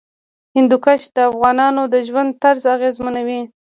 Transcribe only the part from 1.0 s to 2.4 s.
د افغانانو د ژوند